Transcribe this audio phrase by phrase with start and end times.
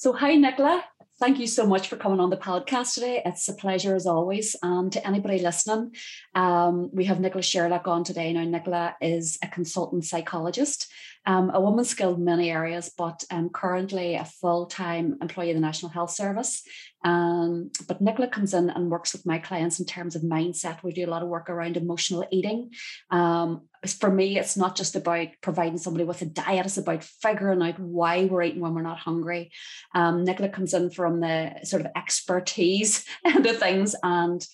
[0.00, 0.82] So, hi, Nicola.
[1.18, 3.20] Thank you so much for coming on the podcast today.
[3.22, 4.56] It's a pleasure as always.
[4.62, 5.94] And to anybody listening,
[6.34, 8.32] um, we have Nicola Sherlock on today.
[8.32, 10.90] Now, Nicola is a consultant psychologist,
[11.26, 15.56] um, a woman skilled in many areas, but um, currently a full time employee of
[15.56, 16.62] the National Health Service.
[17.02, 20.82] Um, but Nicola comes in and works with my clients in terms of mindset.
[20.82, 22.72] We do a lot of work around emotional eating.
[23.10, 27.62] Um, for me, it's not just about providing somebody with a diet, it's about figuring
[27.62, 29.50] out why we're eating when we're not hungry.
[29.94, 34.46] Um, Nicola comes in from the sort of expertise end of things and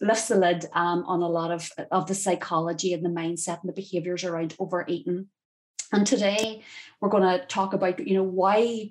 [0.00, 3.68] lifts the lid um, on a lot of, of the psychology and the mindset and
[3.68, 5.28] the behaviors around overeating.
[5.92, 6.62] And today
[7.00, 8.90] we're going to talk about, you know, why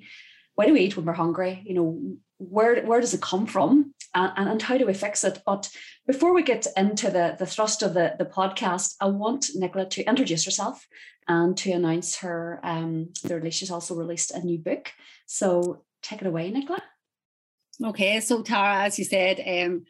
[0.55, 1.63] why do we eat when we're hungry?
[1.65, 2.17] You know,
[2.49, 3.93] where where does it come from?
[4.13, 5.41] And, and how do we fix it?
[5.45, 5.69] But
[6.07, 10.03] before we get into the the thrust of the the podcast i want nicola to
[10.03, 10.87] introduce herself
[11.27, 13.55] and to announce her um the release.
[13.55, 14.91] She's also released a new book.
[15.25, 16.83] So take it away nicola.
[17.83, 19.85] Okay so tara as you said um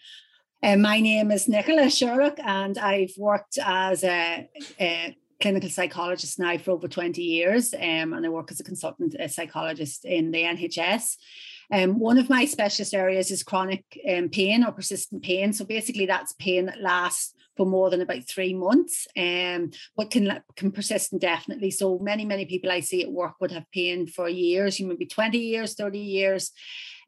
[0.64, 4.48] uh, my name is Nicola Sherlock, and I've worked as a,
[4.80, 9.16] a clinical psychologist now for over 20 years, um, and I work as a consultant
[9.20, 11.16] a psychologist in the NHS.
[11.74, 15.54] Um, one of my specialist areas is chronic um, pain or persistent pain.
[15.54, 20.42] So basically, that's pain that lasts for more than about three months, um, but can
[20.56, 21.72] can persist indefinitely.
[21.72, 25.06] So many many people I see at work would have pain for years, you maybe
[25.06, 26.52] twenty years, thirty years,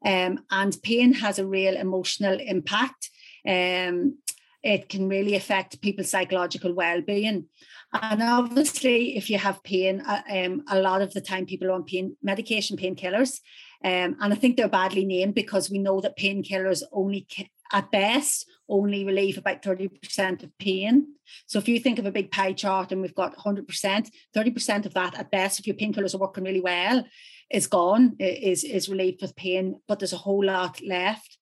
[0.04, 3.10] um, and pain has a real emotional impact.
[3.46, 4.18] Um,
[4.64, 7.46] it can really affect people's psychological well-being.
[7.92, 11.72] And obviously, if you have pain, uh, um, a lot of the time people are
[11.72, 13.40] on pain medication, painkillers,
[13.84, 17.26] um, and I think they're badly named because we know that painkillers only,
[17.72, 21.08] at best, only relieve about 30% of pain.
[21.46, 24.94] So if you think of a big pie chart and we've got 100%, 30% of
[24.94, 27.04] that at best, if your painkillers are working really well,
[27.50, 31.36] is gone, is, is relieved with pain, but there's a whole lot left.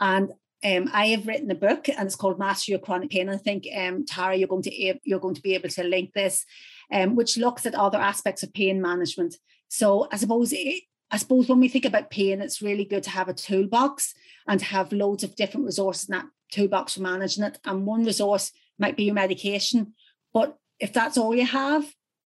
[0.00, 0.32] And
[0.66, 3.28] um, I have written a book and it's called Master Your Chronic Pain.
[3.28, 6.44] I think um, Tara, you're going to you're going to be able to link this,
[6.92, 9.36] um, which looks at other aspects of pain management.
[9.68, 13.10] So I suppose it, I suppose when we think about pain, it's really good to
[13.10, 14.12] have a toolbox
[14.48, 17.58] and have loads of different resources in that toolbox for managing it.
[17.64, 19.94] And one resource might be your medication.
[20.34, 21.84] But if that's all you have,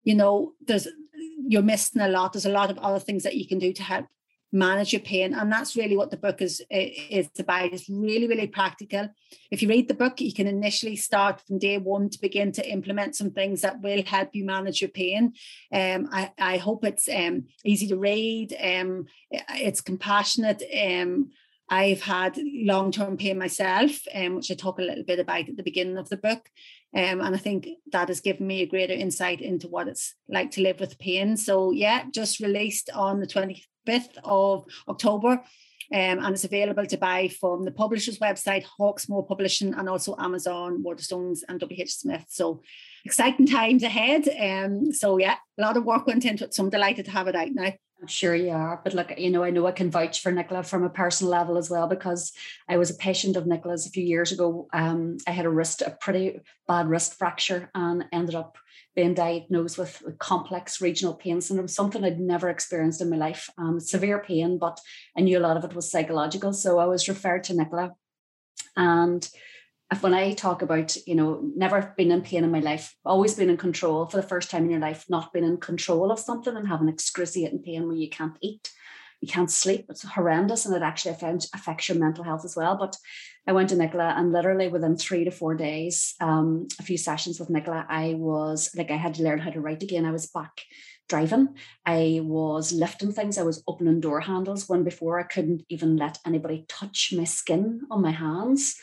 [0.03, 0.87] you know, there's
[1.47, 2.33] you're missing a lot.
[2.33, 4.05] There's a lot of other things that you can do to help
[4.51, 7.73] manage your pain and that's really what the book is is about.
[7.73, 9.09] It's really really practical.
[9.51, 12.67] If you read the book you can initially start from day one to begin to
[12.67, 15.33] implement some things that will help you manage your pain.
[15.71, 21.29] Um, I, I hope it's um, easy to read um, it's compassionate um,
[21.69, 25.63] I've had long-term pain myself, um, which I talk a little bit about at the
[25.63, 26.49] beginning of the book.
[26.95, 30.51] Um, and I think that has given me a greater insight into what it's like
[30.51, 31.37] to live with pain.
[31.37, 35.43] So yeah, just released on the 25th of October.
[35.91, 40.83] Um, and it's available to buy from the publisher's website, Hawksmoor Publishing, and also Amazon,
[40.83, 42.25] Waterstones, and WH Smith.
[42.29, 42.61] So
[43.05, 44.27] exciting times ahead.
[44.39, 46.53] Um, so yeah, a lot of work went into it.
[46.53, 47.73] So I'm delighted to have it out now.
[48.01, 48.79] I'm sure you are.
[48.81, 51.57] But look, you know, I know I can vouch for Nicola from a personal level
[51.57, 52.31] as well because
[52.69, 54.67] I was a patient of Nicola's a few years ago.
[54.71, 58.57] Um, I had a wrist, a pretty bad wrist fracture, and ended up
[58.95, 63.49] being diagnosed with complex regional pain syndrome, something I'd never experienced in my life.
[63.57, 64.79] Um, severe pain, but
[65.17, 66.53] I knew a lot of it was psychological.
[66.53, 67.95] So I was referred to Nicola.
[68.77, 69.29] And
[70.01, 73.49] when I talk about, you know, never been in pain in my life, always been
[73.49, 76.55] in control for the first time in your life, not been in control of something
[76.55, 78.71] and having excruciating pain where you can't eat,
[79.19, 79.87] you can't sleep.
[79.89, 82.77] It's horrendous and it actually affects, affects your mental health as well.
[82.77, 82.95] But
[83.47, 87.39] I went to Nicola and literally within three to four days, um, a few sessions
[87.39, 90.05] with Nicola, I was like, I had to learn how to write again.
[90.05, 90.61] I was back
[91.09, 91.55] driving.
[91.85, 93.39] I was lifting things.
[93.39, 97.81] I was opening door handles when before I couldn't even let anybody touch my skin
[97.89, 98.75] on my hands.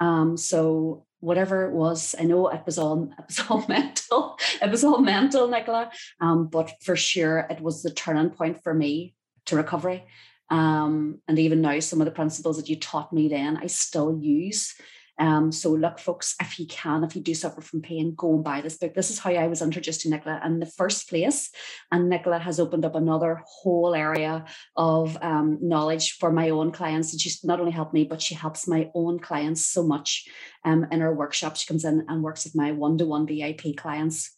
[0.00, 4.38] Um, so whatever it was, I know it was all it was all mental.
[4.60, 5.90] It was all mental, Nicola.
[6.20, 9.14] Um, but for sure, it was the turning point for me
[9.46, 10.04] to recovery.
[10.50, 14.18] Um, and even now, some of the principles that you taught me then, I still
[14.20, 14.74] use.
[15.18, 18.44] Um, so look, folks, if you can, if you do suffer from pain, go and
[18.44, 18.94] buy this book.
[18.94, 21.50] This is how I was introduced to Nicola in the first place.
[21.92, 24.44] And Nicola has opened up another whole area
[24.76, 27.12] of um, knowledge for my own clients.
[27.12, 30.26] And she's not only helped me, but she helps my own clients so much
[30.64, 31.56] um, in her workshop.
[31.56, 34.34] She comes in and works with my one-to-one VIP clients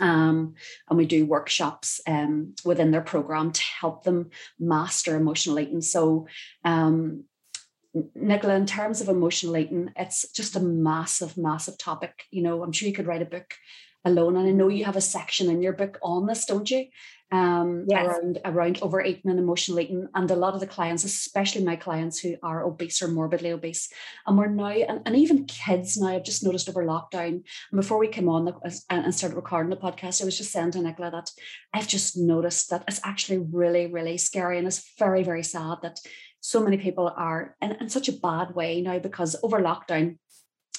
[0.00, 0.54] um,
[0.88, 5.82] and we do workshops um, within their program to help them master emotional eating.
[5.82, 6.26] So
[6.64, 7.24] um,
[8.14, 12.24] Nicola, in terms of emotional eating, it's just a massive, massive topic.
[12.30, 13.54] You know, I'm sure you could write a book
[14.04, 14.36] alone.
[14.36, 16.86] And I know you have a section in your book on this, don't you?
[17.30, 18.06] Um, yes.
[18.06, 22.18] around around overeating and emotional eating, and a lot of the clients, especially my clients
[22.18, 23.88] who are obese or morbidly obese,
[24.26, 26.08] and we're now, and, and even kids now.
[26.08, 27.44] I've just noticed over lockdown, and
[27.74, 30.82] before we came on the, and started recording the podcast, I was just saying to
[30.82, 31.30] Nicola that
[31.72, 36.00] I've just noticed that it's actually really, really scary, and it's very, very sad that
[36.42, 40.18] so many people are in, in such a bad way now because over lockdown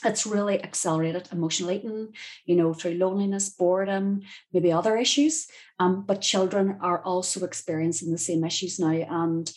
[0.06, 2.10] it's really accelerated emotional eating,
[2.46, 4.22] you know, through loneliness, boredom,
[4.52, 5.48] maybe other issues.
[5.80, 8.92] Um, but children are also experiencing the same issues now.
[8.92, 9.50] And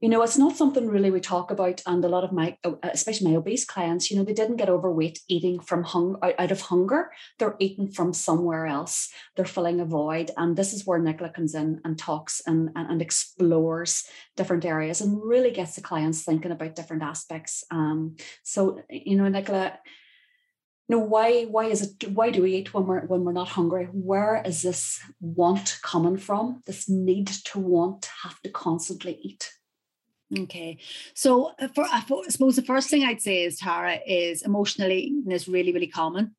[0.00, 1.82] you know, it's not something really we talk about.
[1.84, 4.68] And a lot of my, uh, especially my obese clients, you know, they didn't get
[4.68, 7.10] overweight eating from hung out of hunger.
[7.38, 9.10] They're eating from somewhere else.
[9.34, 10.30] They're filling a void.
[10.36, 14.04] And this is where Nicola comes in and talks and, and, and explores
[14.36, 17.64] different areas and really gets the clients thinking about different aspects.
[17.72, 19.78] Um, so, you know, Nicola,
[20.88, 23.48] you know why why is it why do we eat when we're when we're not
[23.48, 29.50] hungry where is this want coming from this need to want have to constantly eat
[30.36, 30.76] Okay,
[31.14, 35.48] so uh, for I suppose the first thing I'd say is Tara is emotionally is
[35.48, 36.34] really really common.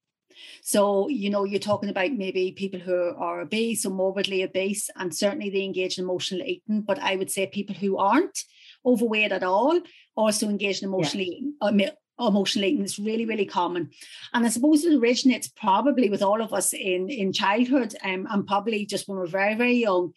[0.62, 5.16] So you know you're talking about maybe people who are obese or morbidly obese, and
[5.16, 6.82] certainly they engage in emotional eating.
[6.82, 8.38] But I would say people who aren't
[8.86, 9.80] overweight at all
[10.16, 11.44] also engage in emotionally
[11.74, 11.90] yeah.
[12.20, 13.90] uh, emotional eating is really really common
[14.34, 18.48] and i suppose it originates probably with all of us in in childhood um, and
[18.48, 20.12] probably just when we're very very young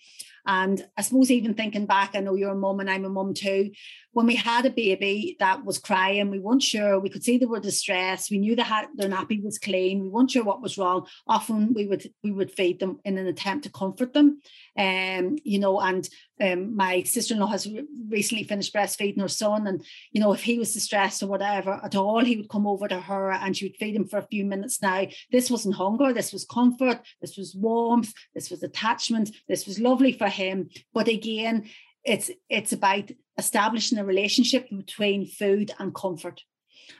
[0.46, 3.32] and I suppose even thinking back, I know you're a mum and I'm a mum
[3.34, 3.70] too.
[4.12, 6.98] When we had a baby that was crying, we weren't sure.
[6.98, 8.30] We could see they were distressed.
[8.30, 10.02] We knew they had their nappy was clean.
[10.02, 11.06] We weren't sure what was wrong.
[11.26, 14.40] Often we would we would feed them in an attempt to comfort them.
[14.76, 16.08] Um, you know, and
[16.40, 20.58] um, my sister-in-law has re- recently finished breastfeeding her son, and you know, if he
[20.58, 23.76] was distressed or whatever at all, he would come over to her and she would
[23.76, 24.80] feed him for a few minutes.
[24.80, 29.78] Now, this wasn't hunger, this was comfort, this was warmth, this was attachment, this was
[29.78, 30.70] lovely for him.
[30.94, 31.68] But again,
[32.04, 36.40] it's it's about establishing a relationship between food and comfort.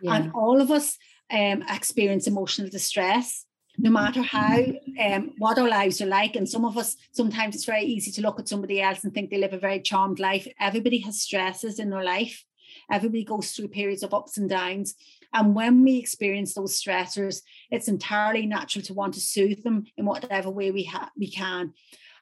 [0.01, 0.15] Yeah.
[0.15, 0.99] And all of us
[1.31, 3.47] um, experience emotional distress
[3.79, 4.59] no matter how
[5.01, 8.21] um, what our lives are like and some of us sometimes it's very easy to
[8.21, 10.47] look at somebody else and think they live a very charmed life.
[10.61, 12.45] Everybody has stresses in their life.
[12.91, 14.95] Everybody goes through periods of ups and downs.
[15.33, 17.41] And when we experience those stressors
[17.71, 21.73] it's entirely natural to want to soothe them in whatever way we ha- we can.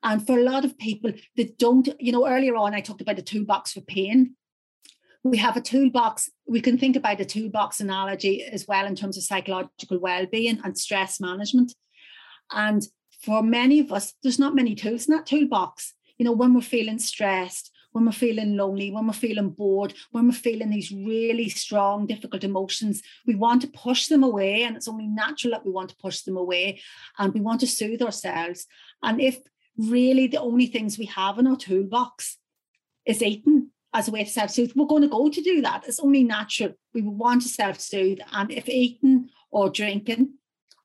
[0.03, 3.17] And for a lot of people that don't you know earlier on i talked about
[3.17, 4.35] the toolbox for pain
[5.23, 6.31] we have a toolbox.
[6.47, 10.79] We can think about a toolbox analogy as well in terms of psychological well-being and
[10.79, 11.75] stress management.
[12.53, 12.87] And
[13.23, 15.95] for many of us, there's not many tools in that toolbox.
[16.17, 20.27] You know, when we're feeling stressed, when we're feeling lonely, when we're feeling bored, when
[20.27, 24.63] we're feeling these really strong, difficult emotions, we want to push them away.
[24.63, 26.81] And it's only natural that we want to push them away
[27.19, 28.67] and we want to soothe ourselves.
[29.03, 29.39] And if
[29.77, 32.39] really the only things we have in our toolbox
[33.07, 35.85] is eating as a way to self-soothe, we're going to go to do that.
[35.87, 36.75] It's only natural.
[36.95, 38.21] We want to self-soothe.
[38.33, 40.35] And if eating or drinking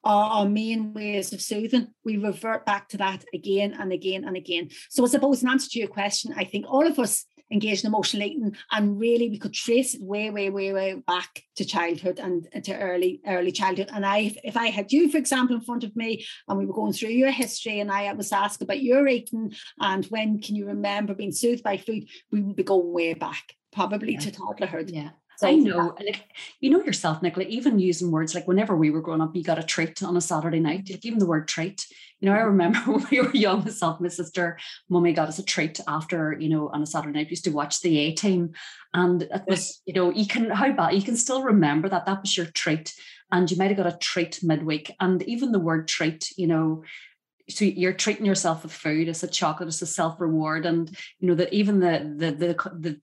[0.04, 4.38] are our main ways of soothing, we revert back to that again and again and
[4.38, 4.70] again.
[4.90, 7.90] So I suppose in answer to your question, I think all of us engaged in
[7.90, 12.20] emotional eating and really we could trace it way way way way back to childhood
[12.20, 13.90] and to early early childhood.
[13.94, 16.74] And i if i had you for example in front of me and we were
[16.74, 20.66] going through your history and i was asked about your eating and when can you
[20.68, 24.20] remember being soothed by food we would be going way back probably yeah.
[24.20, 24.92] to toddlerhood.
[24.92, 26.22] Yeah so, I know, if,
[26.60, 27.46] you know yourself, Nicola.
[27.48, 30.22] Even using words like whenever we were growing up, you got a treat on a
[30.22, 30.90] Saturday night.
[30.90, 31.86] Like even the word treat.
[32.20, 34.58] You know, I remember when we were young, myself, my sister,
[34.90, 37.28] mummy got us a treat after you know on a Saturday night.
[37.28, 38.54] We used to watch the A Team,
[38.94, 42.22] and it was you know you can how bad you can still remember that that
[42.22, 42.94] was your treat,
[43.32, 46.84] and you might have got a treat midweek, and even the word treat, you know,
[47.50, 51.36] so you're treating yourself with food it's a chocolate it's a self-reward and you know
[51.36, 53.02] that even the the the the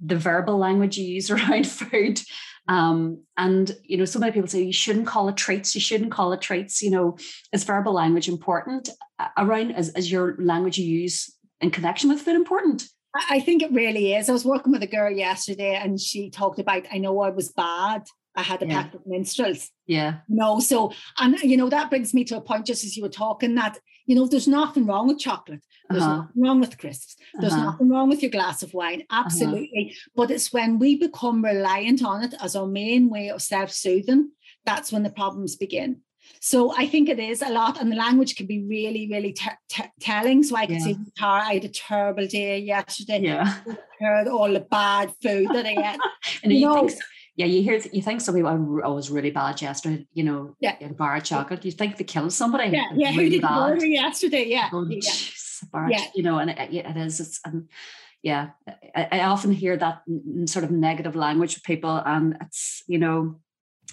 [0.00, 2.20] the verbal language you use around food.
[2.68, 6.12] Um, and you know, so many people say you shouldn't call it traits, you shouldn't
[6.12, 6.82] call it traits.
[6.82, 7.16] You know,
[7.52, 8.90] is verbal language important
[9.36, 12.84] around as, as your language you use in connection with food important?
[13.30, 14.28] I think it really is.
[14.28, 17.50] I was working with a girl yesterday and she talked about, I know I was
[17.50, 18.04] bad.
[18.36, 18.82] I had a yeah.
[18.82, 19.70] pack of minstrels.
[19.86, 20.18] Yeah.
[20.28, 23.02] You know, so, and, you know, that brings me to a point just as you
[23.02, 23.78] were talking that
[24.08, 25.62] you know, there's nothing wrong with chocolate.
[25.90, 26.16] There's uh-huh.
[26.16, 27.16] nothing wrong with crisps.
[27.34, 27.64] There's uh-huh.
[27.64, 29.02] nothing wrong with your glass of wine.
[29.02, 29.22] Uh-huh.
[29.26, 29.90] Absolutely.
[29.90, 30.10] Uh-huh.
[30.16, 34.30] But it's when we become reliant on it as our main way of self soothing,
[34.64, 36.00] that's when the problems begin.
[36.40, 39.50] So I think it is a lot, and the language can be really, really t-
[39.68, 40.42] t- telling.
[40.42, 40.84] So I can yeah.
[40.84, 43.20] see, I had a terrible day yesterday.
[43.20, 46.00] Yeah, I heard all the bad food that I ate.
[46.42, 47.00] and you, you know, think
[47.38, 50.74] yeah, you hear, you think somebody oh, I was really bad yesterday, you know, yeah.
[50.80, 51.64] a bar of chocolate.
[51.64, 52.70] You think they killed somebody.
[52.70, 53.10] Yeah, yeah.
[53.10, 53.80] Really Who did bad.
[53.80, 54.46] yesterday?
[54.48, 54.68] Yeah.
[54.72, 54.98] Oh, yeah.
[54.98, 56.04] Geez, bar, yeah.
[56.16, 57.20] You know, and it, it is.
[57.20, 57.68] It's um,
[58.24, 58.48] yeah.
[58.92, 60.02] I, I often hear that
[60.46, 63.38] sort of negative language with people, and it's you know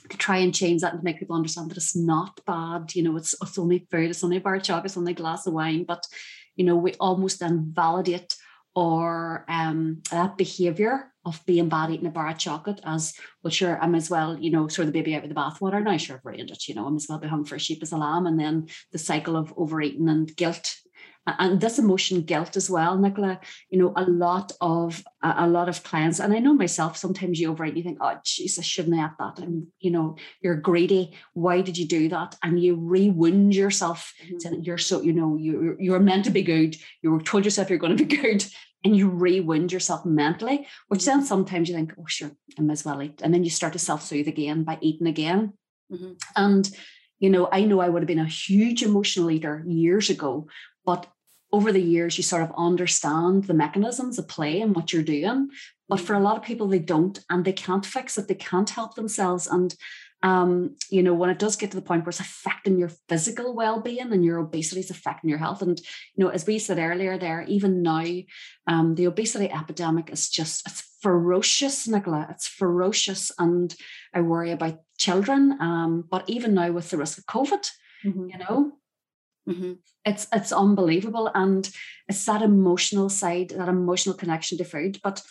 [0.10, 2.96] to try and change that and make people understand that it's not bad.
[2.96, 5.16] You know, it's it's only food, it's only a bar of chocolate, it's only a
[5.16, 6.04] glass of wine, but
[6.56, 8.36] you know, we almost then validate
[8.76, 13.14] or um, that behavior of being bad eating a bar of chocolate as
[13.44, 15.98] well sure I'm as well you know throw the baby out with the bathwater now
[15.98, 17.92] sure I've ruined it you know I'm as well be hung for a sheep as
[17.92, 20.76] a lamb and then the cycle of overeating and guilt
[21.28, 23.40] and this emotion guilt as well nicola
[23.70, 27.50] you know a lot of a, lot of clients and i know myself sometimes you
[27.50, 31.62] overeat you think oh jeez i shouldn't have that and you know you're greedy why
[31.62, 34.62] did you do that and you rewound yourself mm-hmm.
[34.62, 37.96] you're so you know you you're meant to be good you told yourself you're going
[37.96, 38.46] to be good
[38.84, 41.28] and you rewound yourself mentally which then mm-hmm.
[41.28, 43.80] sometimes you think oh sure i might as well eat and then you start to
[43.80, 45.54] self-soothe again by eating again
[45.92, 46.14] mm-hmm.
[46.36, 46.70] and
[47.20, 50.48] you know, I know I would have been a huge emotional eater years ago,
[50.86, 51.08] but
[51.56, 55.50] over the years, you sort of understand the mechanisms of play and what you're doing.
[55.88, 58.28] But for a lot of people, they don't and they can't fix it.
[58.28, 59.48] They can't help themselves.
[59.48, 59.76] And,
[60.24, 63.56] um, you know, when it does get to the point where it's affecting your physical
[63.56, 65.62] well being and your obesity is affecting your health.
[65.62, 65.80] And,
[66.16, 68.06] you know, as we said earlier there, even now,
[68.68, 72.28] um, the obesity epidemic is just, it's ferocious, Nicola.
[72.32, 73.32] It's ferocious.
[73.38, 73.74] And
[74.14, 75.58] I worry about children.
[75.62, 77.64] Um, but even now with the risk of COVID,
[78.04, 78.28] mm-hmm.
[78.30, 78.74] you know,
[79.48, 79.74] Mm-hmm.
[80.06, 81.70] It's it's unbelievable, and
[82.08, 85.00] it's that emotional side, that emotional connection to food.
[85.04, 85.22] But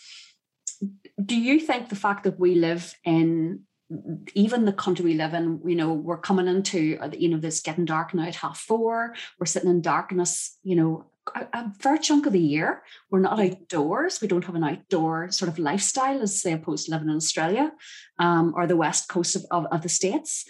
[1.23, 3.61] do you think the fact that we live in
[4.33, 7.61] even the country we live in, you know, we're coming into, uh, you know, this
[7.61, 9.13] getting dark now at half four.
[9.39, 11.05] We're sitting in darkness, you know,
[11.35, 12.81] a, a fair chunk of the year.
[13.11, 14.21] We're not outdoors.
[14.21, 17.71] We don't have an outdoor sort of lifestyle as say opposed to living in Australia
[18.17, 20.45] um, or the west coast of, of, of the states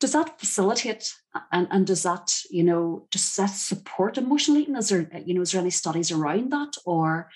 [0.00, 1.12] does that facilitate
[1.52, 5.42] and, and does that you know does that support emotional eating is there you know
[5.42, 7.28] is there any studies around that or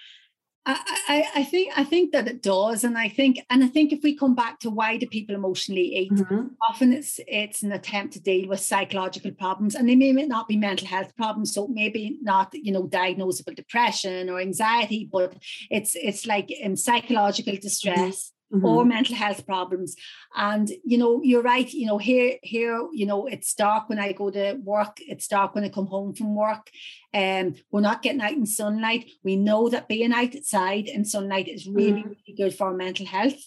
[0.70, 4.02] I, I, think I think that it does, and I think and I think if
[4.02, 6.48] we come back to why do people emotionally eat, mm-hmm.
[6.68, 10.58] often it's it's an attempt to deal with psychological problems, and they may not be
[10.58, 15.38] mental health problems, so maybe not you know diagnosable depression or anxiety, but
[15.70, 18.37] it's it's like in psychological distress, mm-hmm.
[18.50, 19.96] Or mental health problems.
[20.36, 21.70] And you know, you're right.
[21.72, 24.98] You know, here, here, you know, it's dark when I go to work.
[25.00, 26.70] It's dark when I come home from work.
[27.12, 29.10] And um, we're not getting out in sunlight.
[29.22, 32.08] We know that being outside in sunlight is really, mm-hmm.
[32.08, 33.40] really good for mental health.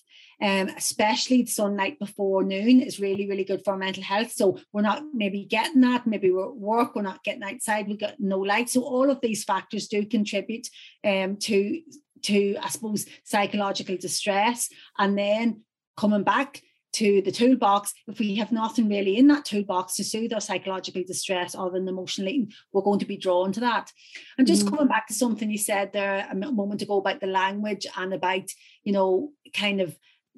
[0.43, 4.31] Um, especially sunlight before noon is really, really good for mental health.
[4.31, 7.95] So we're not maybe getting that, maybe we're at work, we're not getting outside, we
[7.95, 8.67] got no light.
[8.67, 10.67] So all of these factors do contribute
[11.05, 11.81] um, to
[12.23, 14.69] to, I suppose, psychological distress.
[14.97, 15.61] And then
[15.97, 16.61] coming back
[16.93, 21.03] to the toolbox, if we have nothing really in that toolbox to soothe our psychological
[21.07, 23.91] distress other than emotional eating, we're going to be drawn to that.
[24.37, 24.69] And just mm.
[24.69, 28.49] coming back to something you said there a moment ago about the language and about,
[28.83, 29.97] you know, kind of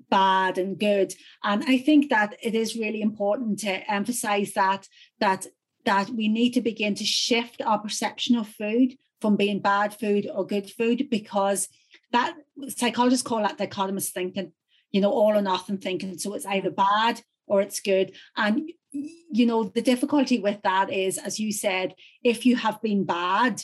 [0.10, 1.14] bad and good.
[1.44, 4.88] And I think that it is really important to emphasize that
[5.20, 5.48] that
[5.86, 10.30] that we need to begin to shift our perception of food from being bad food
[10.36, 11.70] or good food because
[12.12, 12.36] that
[12.68, 14.52] psychologists call that dichotomous thinking,
[14.92, 16.18] you know, all or nothing thinking.
[16.18, 18.18] So it's either bad or it's good.
[18.36, 23.06] And you know, the difficulty with that is, as you said, if you have been
[23.06, 23.64] bad,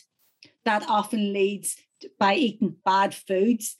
[0.63, 3.75] that often leads to, by eating bad foods.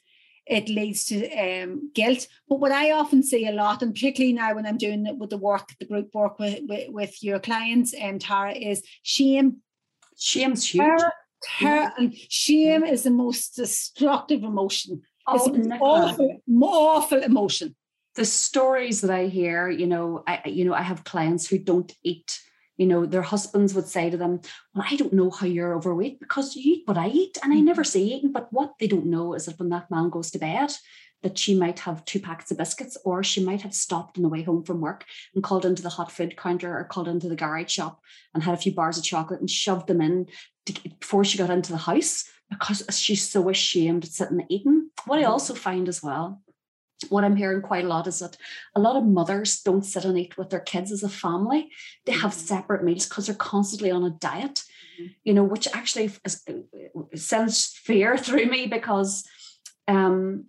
[0.45, 2.27] It leads to um, guilt.
[2.49, 5.29] But what I often see a lot, and particularly now when I'm doing it with
[5.29, 9.61] the work, the group work with, with, with your clients, um, Tara, is shame.
[10.17, 11.01] Shame's huge.
[11.59, 15.01] Ter- and shame is the most destructive emotion.
[15.27, 17.75] Oh, it's an awful, awful emotion.
[18.15, 21.93] The stories that I hear, you know, I you know, I have clients who don't
[22.03, 22.39] eat.
[22.77, 24.39] You know, their husbands would say to them,
[24.73, 27.59] Well, I don't know how you're overweight because you eat what I eat, and I
[27.59, 27.89] never mm-hmm.
[27.89, 28.31] see eating.
[28.31, 30.71] But what they don't know is that when that man goes to bed,
[31.21, 34.29] that she might have two packets of biscuits, or she might have stopped on the
[34.29, 37.35] way home from work and called into the hot food counter or called into the
[37.35, 38.01] garage shop
[38.33, 40.27] and had a few bars of chocolate and shoved them in
[40.65, 44.89] to, before she got into the house because she's so ashamed of sitting and eating.
[45.05, 45.31] What I mm-hmm.
[45.31, 46.41] also find as well,
[47.07, 48.37] what I'm hearing quite a lot is that
[48.75, 51.69] a lot of mothers don't sit and eat with their kids as a family.
[52.05, 52.39] They have mm-hmm.
[52.39, 54.63] separate meals because they're constantly on a diet,
[54.99, 55.07] mm-hmm.
[55.23, 56.43] you know, which actually is,
[57.15, 59.27] sends fear through me because
[59.87, 60.45] um,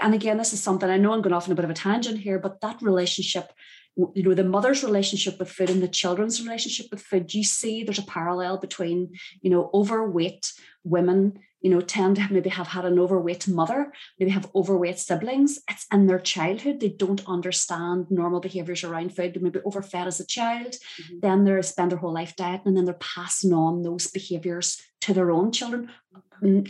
[0.00, 1.74] and again, this is something I know I'm going off on a bit of a
[1.74, 3.52] tangent here, but that relationship,
[3.96, 7.82] you know, the mother's relationship with food and the children's relationship with food, you see
[7.82, 10.52] there's a parallel between, you know, overweight
[10.84, 15.60] women you know, tend to maybe have had an overweight mother, maybe have overweight siblings.
[15.70, 16.80] It's in their childhood.
[16.80, 19.34] They don't understand normal behaviors around food.
[19.34, 20.72] They maybe overfed as a child.
[20.72, 21.18] Mm-hmm.
[21.20, 25.14] Then they spend their whole life dieting and then they're passing on those behaviors to
[25.14, 25.90] their own children,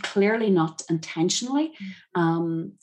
[0.03, 1.69] clearly not intentionally.
[1.69, 2.21] Mm-hmm.
[2.21, 2.73] Um,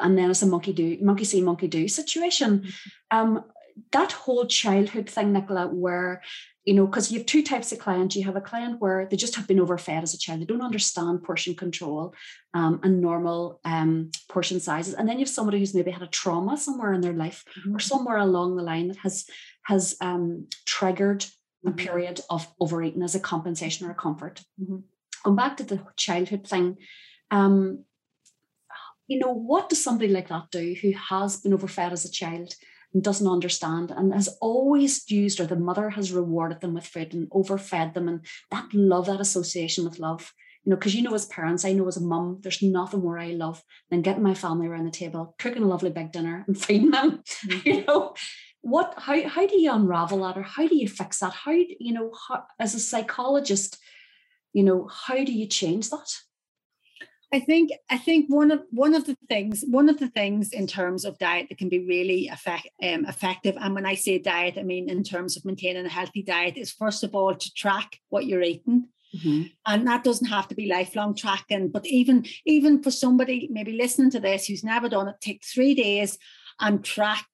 [0.00, 2.68] and then it's a monkey do, monkey see, monkey do situation.
[3.10, 3.44] Um,
[3.92, 6.22] that whole childhood thing, Nicola, where
[6.66, 8.16] you know, because you have two types of clients.
[8.16, 10.60] You have a client where they just have been overfed as a child, they don't
[10.60, 12.12] understand portion control
[12.54, 14.94] um, and normal um, portion sizes.
[14.94, 17.76] And then you have somebody who's maybe had a trauma somewhere in their life mm-hmm.
[17.76, 19.26] or somewhere along the line that has
[19.62, 21.68] has um, triggered mm-hmm.
[21.68, 24.42] a period of overeating as a compensation or a comfort.
[24.60, 24.78] Mm-hmm.
[25.24, 26.78] Going back to the childhood thing,
[27.30, 27.84] um,
[29.06, 32.54] you know, what does somebody like that do who has been overfed as a child?
[32.94, 37.12] and doesn't understand and has always used or the mother has rewarded them with food
[37.12, 40.32] and overfed them and that love that association with love
[40.64, 43.18] you know because you know as parents i know as a mum there's nothing more
[43.18, 46.58] i love than getting my family around the table cooking a lovely big dinner and
[46.62, 47.68] feeding them mm-hmm.
[47.68, 48.14] you know
[48.62, 51.92] what how, how do you unravel that or how do you fix that how you
[51.92, 53.78] know how, as a psychologist
[54.52, 56.08] you know how do you change that
[57.36, 60.66] I think I think one of one of the things one of the things in
[60.66, 64.56] terms of diet that can be really effect, um, effective, and when I say diet,
[64.56, 68.00] I mean in terms of maintaining a healthy diet, is first of all to track
[68.08, 68.88] what you're eating.
[69.14, 69.42] Mm-hmm.
[69.66, 74.10] And that doesn't have to be lifelong tracking, but even even for somebody maybe listening
[74.12, 76.16] to this who's never done it, take three days
[76.58, 77.26] and track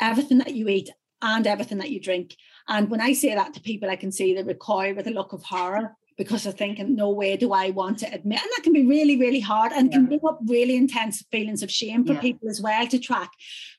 [0.00, 0.88] everything that you eat
[1.20, 2.36] and everything that you drink.
[2.68, 5.34] And when I say that to people, I can see they recoil with a look
[5.34, 8.40] of horror because they're thinking, no way do I want to admit.
[8.40, 9.98] And that can be really, really hard and yeah.
[9.98, 12.20] can bring up really intense feelings of shame for yeah.
[12.20, 13.30] people as well to track.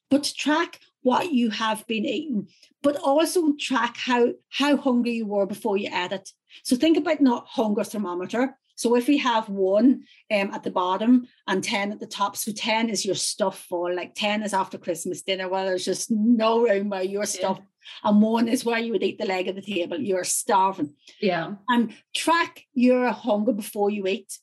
[0.10, 2.48] But to track what you have been eating,
[2.82, 6.30] but also track how, how hungry you were before you ate it.
[6.64, 8.58] So think about not hunger thermometer.
[8.76, 12.52] So if we have one um, at the bottom and 10 at the top, so
[12.52, 16.62] 10 is your stuff for like 10 is after Christmas dinner where there's just no
[16.62, 17.60] room where your stuff
[18.04, 20.00] and one is where you would eat the leg of the table.
[20.00, 20.94] You're starving.
[21.22, 21.56] Yeah.
[21.70, 24.40] And track your hunger before you eat.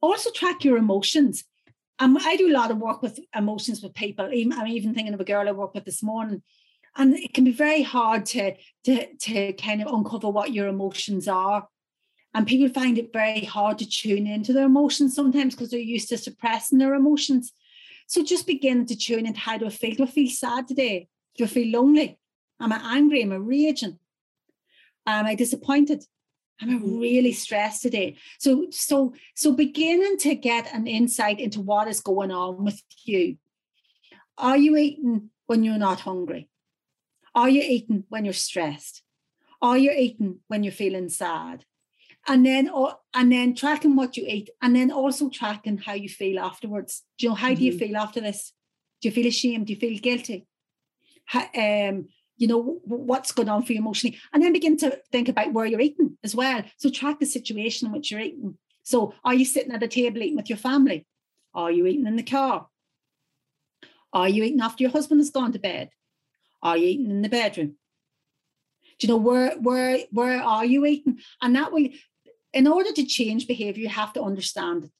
[0.00, 1.44] Also track your emotions.
[1.98, 4.32] And I do a lot of work with emotions with people.
[4.32, 6.42] Even, I'm even thinking of a girl I work with this morning.
[6.96, 11.28] And it can be very hard to, to, to kind of uncover what your emotions
[11.28, 11.68] are.
[12.34, 16.08] And people find it very hard to tune into their emotions sometimes because they're used
[16.08, 17.52] to suppressing their emotions.
[18.06, 19.94] So just begin to tune into how do I feel?
[19.94, 21.08] Do I feel sad today?
[21.36, 22.18] Do I feel lonely?
[22.60, 23.22] Am I angry?
[23.22, 23.98] Am I raging?
[25.06, 26.04] Am I disappointed?
[26.60, 26.98] Am I mm-hmm.
[26.98, 28.16] really stressed today?
[28.38, 33.36] So, so, so beginning to get an insight into what is going on with you.
[34.38, 36.48] Are you eating when you're not hungry?
[37.34, 39.02] Are you eating when you're stressed?
[39.60, 41.64] Are you eating when you're feeling sad?
[42.26, 46.08] And then, or, and then tracking what you eat, and then also tracking how you
[46.08, 47.02] feel afterwards.
[47.18, 47.56] Do you know how mm-hmm.
[47.56, 47.78] do you mm-hmm.
[47.78, 48.52] feel after this?
[49.02, 49.66] Do you feel ashamed?
[49.66, 50.46] Do you feel guilty?
[51.26, 55.28] How, um, you know what's going on for you emotionally and then begin to think
[55.28, 56.62] about where you're eating as well.
[56.78, 58.58] So track the situation in which you're eating.
[58.82, 61.06] So are you sitting at a table eating with your family?
[61.54, 62.66] Are you eating in the car?
[64.12, 65.90] Are you eating after your husband has gone to bed?
[66.62, 67.76] Are you eating in the bedroom?
[68.98, 71.18] Do you know where where where are you eating?
[71.42, 71.96] And that way
[72.52, 74.90] in order to change behavior you have to understand it.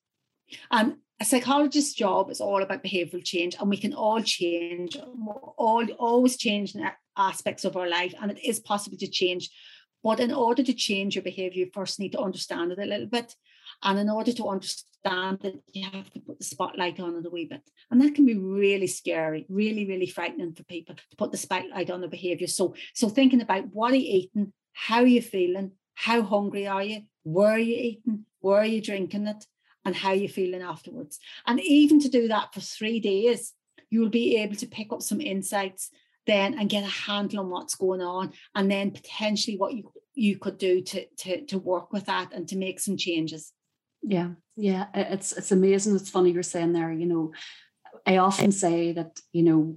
[0.70, 4.96] And a psychologist's job is all about behavioral change and we can all change
[5.57, 6.74] all always change
[7.16, 9.50] aspects of our life and it is possible to change.
[10.03, 13.07] But in order to change your behavior you first need to understand it a little
[13.07, 13.35] bit
[13.83, 17.31] and in order to understand it you have to put the spotlight on it a
[17.31, 17.62] wee bit.
[17.90, 21.90] And that can be really scary really really frightening for people to put the spotlight
[21.90, 25.70] on their behavior so so thinking about what are you eating how are you feeling
[25.94, 29.46] how hungry are you where are you eating where are you drinking it
[29.85, 31.18] and how you're feeling afterwards.
[31.47, 33.53] And even to do that for three days,
[33.90, 35.90] you will be able to pick up some insights
[36.27, 40.38] then and get a handle on what's going on and then potentially what you you
[40.38, 43.53] could do to to to work with that and to make some changes
[44.03, 47.33] yeah yeah it's it's amazing it's funny you're saying there you know
[48.07, 49.77] I often say that you know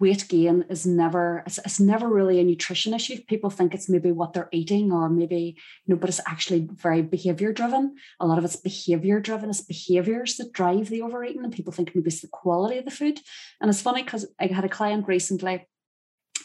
[0.00, 3.20] weight gain is never it's, it's, never really a nutrition issue.
[3.28, 7.02] People think it's maybe what they're eating or maybe you know, but it's actually very
[7.02, 7.94] behavior driven.
[8.18, 9.48] A lot of it's behavior driven.
[9.48, 12.90] It's behaviors that drive the overeating, and people think maybe it's the quality of the
[12.90, 13.20] food.
[13.60, 15.68] And it's funny because I had a client recently,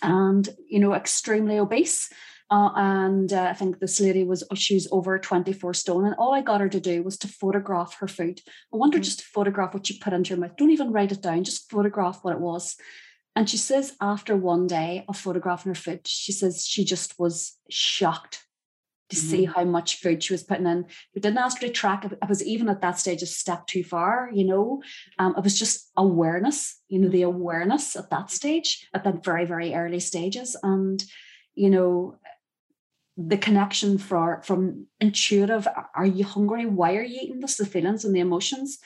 [0.04, 2.10] and you know, extremely obese,
[2.50, 6.06] uh, and uh, I think this lady was, oh, she's over 24 stone.
[6.06, 8.42] And all I got her to do was to photograph her food.
[8.74, 9.04] I want her mm.
[9.04, 10.56] just to photograph what she put into her mouth.
[10.58, 12.76] Don't even write it down, just photograph what it was.
[13.36, 17.58] And she says, after one day of photographing her food, she says she just was
[17.70, 18.46] shocked
[19.10, 19.28] to mm-hmm.
[19.28, 20.86] see how much food she was putting in.
[21.16, 22.06] We didn't ask her to track.
[22.22, 24.84] I was even at that stage a step too far, you know.
[25.18, 29.46] Um, it was just awareness, you know, the awareness at that stage, at that very,
[29.46, 30.56] very early stages.
[30.62, 31.04] And,
[31.56, 32.20] you know,
[33.18, 36.66] the connection for from intuitive, are you hungry?
[36.66, 37.58] Why are you eating this?
[37.58, 38.80] The feelings and the emotions.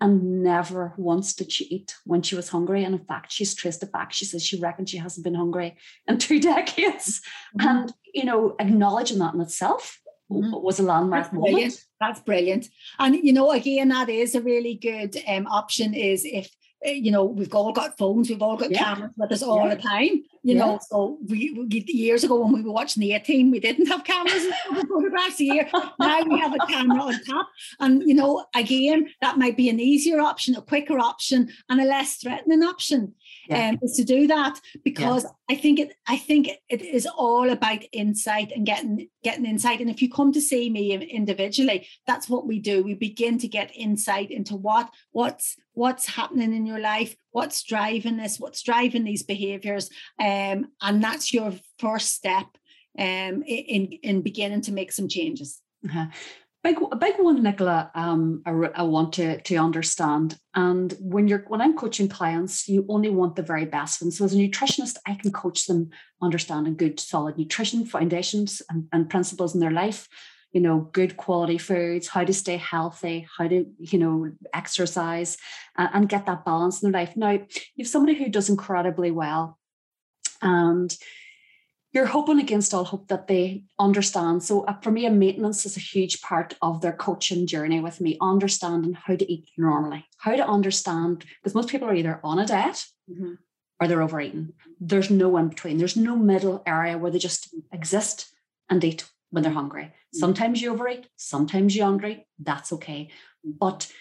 [0.00, 2.82] And never once did she eat when she was hungry.
[2.82, 4.12] And in fact, she's traced it back.
[4.12, 5.76] She says she reckons she hasn't been hungry
[6.08, 7.20] in two decades.
[7.56, 7.68] Mm-hmm.
[7.68, 10.50] And, you know, acknowledging that in itself mm-hmm.
[10.52, 11.52] was a landmark That's moment.
[11.52, 11.84] Brilliant.
[12.00, 12.68] That's brilliant.
[12.98, 16.50] And, you know, again, that is a really good um, option is if
[16.84, 18.94] Eh, you know, we've all got phones, we've all got yeah.
[18.94, 19.74] cameras with us all yeah.
[19.74, 20.58] the time, you yeah.
[20.58, 20.80] know.
[20.88, 24.04] So we, we, years ago when we were watching the A team, we didn't have
[24.04, 25.68] cameras and photographs here.
[26.00, 27.48] Now we have a camera on top.
[27.78, 31.84] And you know, again, that might be an easier option, a quicker option, and a
[31.84, 33.14] less threatening option
[33.48, 33.68] yeah.
[33.68, 35.30] um, is to do that because yeah.
[35.50, 39.80] I think it I think it is all about insight and getting getting insight.
[39.80, 42.82] And if you come to see me individually, that's what we do.
[42.82, 48.16] We begin to get insight into what what's what's happening in your life, what's driving
[48.16, 52.46] this, what's driving these behaviors, um, and that's your first step
[52.98, 55.60] um, in in beginning to make some changes.
[55.84, 56.06] Uh-huh
[56.62, 60.38] big a big one nicola um, I, I, want to, to understand.
[60.54, 64.02] And when you're when i'm coaching clients you only want the very best.
[64.02, 68.86] And so as a nutritionist i can coach them understanding good solid nutrition foundations and,
[68.92, 70.08] and principles in their life.
[70.52, 75.38] You know good quality foods how to stay healthy how to you know exercise
[75.78, 77.16] uh, and get that balance in their life.
[77.16, 77.38] Now
[77.78, 79.58] have somebody who does incredibly well
[80.42, 80.94] and
[81.92, 84.42] you're hoping against all hope that they understand.
[84.42, 88.00] So uh, for me, a maintenance is a huge part of their coaching journey with
[88.00, 92.38] me, understanding how to eat normally, how to understand, because most people are either on
[92.38, 93.34] a diet mm-hmm.
[93.78, 94.54] or they're overeating.
[94.80, 95.76] There's no in between.
[95.76, 98.32] There's no middle area where they just exist
[98.70, 99.84] and eat when they're hungry.
[99.84, 100.18] Mm-hmm.
[100.18, 102.26] Sometimes you overeat, sometimes you're hungry.
[102.38, 103.10] That's okay.
[103.44, 103.92] But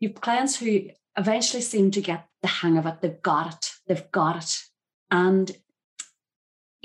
[0.00, 3.00] you've clients who eventually seem to get the hang of it.
[3.00, 3.70] They've got it.
[3.86, 4.62] They've got it.
[5.10, 5.50] And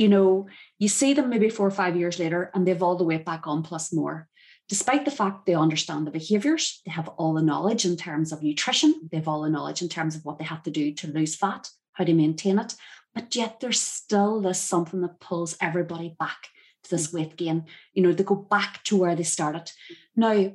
[0.01, 0.47] you know,
[0.79, 3.45] you see them maybe four or five years later and they've all the weight back
[3.45, 4.27] on plus more.
[4.67, 8.41] Despite the fact they understand the behaviors, they have all the knowledge in terms of
[8.41, 11.07] nutrition, they have all the knowledge in terms of what they have to do to
[11.07, 12.75] lose fat, how to maintain it.
[13.13, 16.47] But yet there's still this something that pulls everybody back
[16.83, 17.13] to this mm.
[17.15, 17.65] weight gain.
[17.93, 19.71] You know, they go back to where they started.
[20.15, 20.53] Now,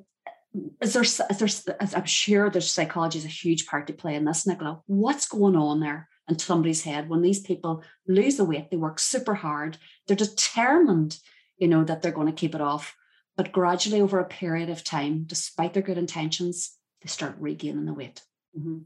[0.80, 4.24] is there, is there, I'm sure there's psychology is a huge part to play in
[4.24, 4.80] this, Nicola.
[4.86, 6.08] What's going on there?
[6.28, 11.18] Into somebody's head when these people lose the weight they work super hard they're determined
[11.58, 12.94] you know that they're going to keep it off.
[13.36, 17.94] But gradually over a period of time despite their good intentions they start regaining the
[17.94, 18.22] weight.
[18.58, 18.78] Mm-hmm.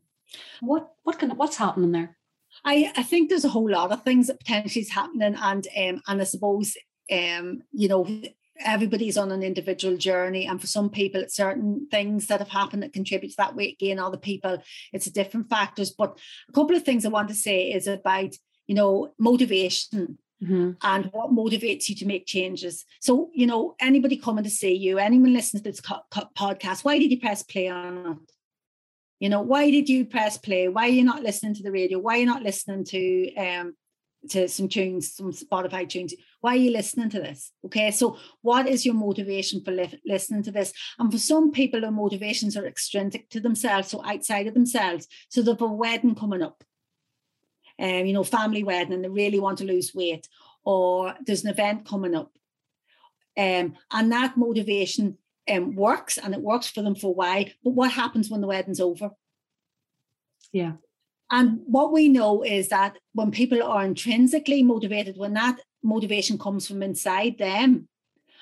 [0.61, 2.17] what what can what's happening there?
[2.65, 6.03] I, I think there's a whole lot of things that potentially is happening and um
[6.07, 6.77] and I suppose
[7.13, 8.05] um you know
[8.65, 12.83] everybody's on an individual journey and for some people it's certain things that have happened
[12.83, 13.99] that contribute to that weight gain.
[13.99, 14.59] Other people
[14.93, 15.91] it's a different factors.
[15.91, 16.19] But
[16.49, 18.35] a couple of things i want to say is about
[18.67, 20.73] you know motivation mm-hmm.
[20.83, 22.85] and what motivates you to make changes.
[23.01, 26.85] So you know anybody coming to see you anyone listening to this co- co- podcast
[26.85, 28.07] why did you press play on?
[28.07, 28.33] It
[29.21, 30.69] you know why did you press play?
[30.69, 31.99] Why are you not listening to the radio?
[31.99, 33.75] Why are you not listening to um
[34.29, 36.15] to some tunes, some Spotify tunes.
[36.41, 37.53] Why are you listening to this?
[37.65, 40.73] Okay, so what is your motivation for li- listening to this?
[40.99, 45.09] And for some people, their motivations are extrinsic to themselves, so outside of themselves.
[45.29, 46.63] So they've a wedding coming up,
[47.79, 50.29] um, you know, family wedding, and they really want to lose weight,
[50.65, 52.33] or there's an event coming up,
[53.39, 55.17] um, and that motivation
[55.51, 57.45] um, works, and it works for them for a while.
[57.65, 59.11] But what happens when the wedding's over?
[60.53, 60.73] Yeah.
[61.31, 66.67] And what we know is that when people are intrinsically motivated, when that motivation comes
[66.67, 67.89] from inside them,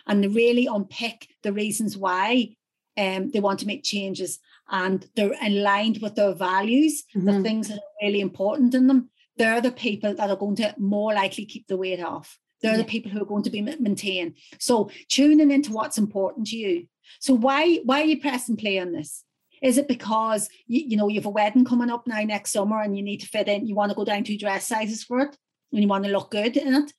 [0.07, 2.57] and they really unpick the reasons why
[2.96, 4.38] um, they want to make changes
[4.70, 7.27] and they're aligned with their values, mm-hmm.
[7.27, 10.74] the things that are really important in them, they're the people that are going to
[10.79, 12.38] more likely keep the weight off.
[12.61, 12.79] They're yeah.
[12.79, 14.35] the people who are going to be maintained.
[14.59, 16.88] So tuning into what's important to you.
[17.20, 19.24] So why why are you pressing play on this?
[19.62, 22.81] Is it because you, you know you have a wedding coming up now next summer
[22.81, 23.66] and you need to fit in?
[23.66, 25.37] You want to go down two dress sizes for it,
[25.73, 26.92] and you want to look good in it,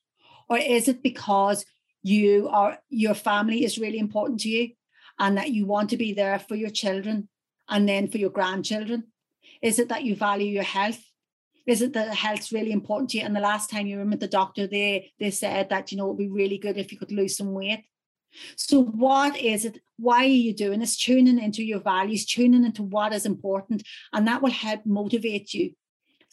[0.50, 1.66] or is it because
[2.04, 4.70] you are your family is really important to you,
[5.20, 7.30] and that you want to be there for your children
[7.68, 9.06] and then for your grandchildren?
[9.62, 11.04] Is it that you value your health?
[11.68, 13.24] Is it that health's really important to you?
[13.24, 16.08] And the last time you were with the doctor, they they said that you know
[16.08, 17.86] it'd be really good if you could lose some weight.
[18.56, 19.82] So, what is it?
[19.98, 20.98] Why are you doing this?
[20.98, 25.72] Tuning into your values, tuning into what is important, and that will help motivate you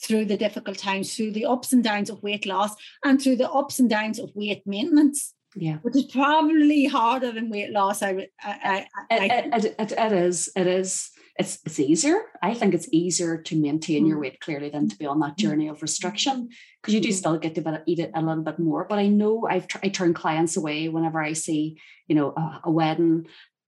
[0.03, 3.51] through the difficult times, through the ups and downs of weight loss, and through the
[3.51, 5.35] ups and downs of weight maintenance.
[5.55, 10.13] yeah which is probably harder than weight loss i i, I, it, it, it, it
[10.13, 14.09] is it is it's it's easier i think it's easier to maintain mm.
[14.09, 15.39] your weight clearly than to be on that mm.
[15.39, 16.49] journey of restriction
[16.81, 17.15] because you do mm.
[17.15, 20.15] still get to eat it a little bit more but i know i've i turn
[20.15, 23.27] clients away whenever i see you know a, a wedding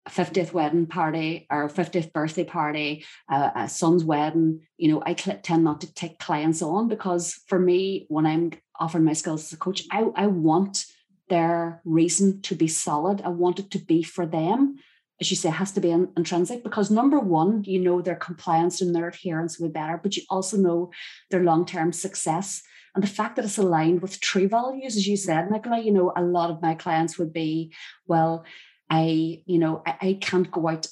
[0.06, 5.14] a 50th wedding party or 50th birthday party, uh, a son's wedding, you know, I
[5.14, 9.52] tend not to take clients on because for me, when I'm offering my skills as
[9.52, 10.84] a coach, I, I want
[11.28, 13.20] their reason to be solid.
[13.22, 14.76] I want it to be for them.
[15.20, 18.80] As you say, has to be in, intrinsic because number one, you know their compliance
[18.80, 20.90] and their adherence will be better, but you also know
[21.30, 22.62] their long-term success.
[22.94, 26.12] And the fact that it's aligned with true values, as you said, Nicola, you know,
[26.16, 27.72] a lot of my clients would be,
[28.06, 28.44] well,
[28.88, 30.86] I, you know, I, I can't go out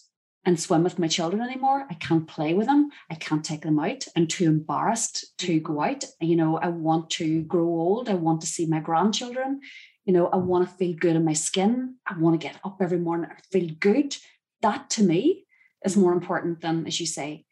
[0.46, 1.86] and swim with my children anymore.
[1.90, 2.90] I can't play with them.
[3.10, 4.04] I can't take them out.
[4.16, 5.72] I'm too embarrassed to mm-hmm.
[5.72, 6.04] go out.
[6.20, 8.08] You know, I want to grow old.
[8.08, 9.60] I want to see my grandchildren.
[10.04, 11.96] You know, I want to feel good in my skin.
[12.06, 14.16] I want to get up every morning and feel good.
[14.62, 15.46] That to me
[15.84, 17.44] is more important than, as you say,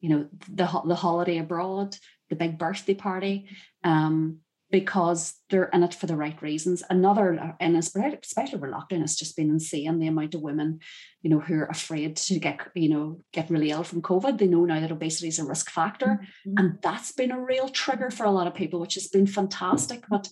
[0.00, 1.96] you know, the the holiday abroad,
[2.28, 3.48] the big birthday party.
[3.82, 4.40] Um,
[4.74, 6.82] because they're in it for the right reasons.
[6.90, 10.80] Another, and especially with lockdown, it's just been insane the amount of women,
[11.22, 14.36] you know, who are afraid to get, you know, get really ill from COVID.
[14.36, 16.54] They know now that obesity is a risk factor, mm-hmm.
[16.58, 20.02] and that's been a real trigger for a lot of people, which has been fantastic.
[20.08, 20.28] But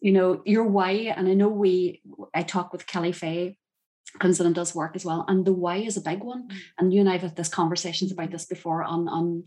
[0.00, 2.02] you know, your why, and I know we,
[2.34, 3.56] I talk with Kelly Fay
[4.18, 5.24] Quinlan does work as well.
[5.28, 6.48] And the why is a big one.
[6.48, 6.56] Mm.
[6.78, 9.44] And you and I have had this conversations about this before on on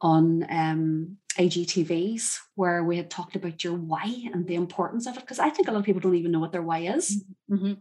[0.00, 5.20] on um, IGTVs where we had talked about your why and the importance of it
[5.20, 7.24] because I think a lot of people don't even know what their why is.
[7.48, 7.74] Mm-hmm.